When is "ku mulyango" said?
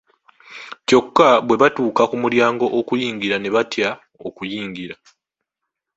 2.09-2.65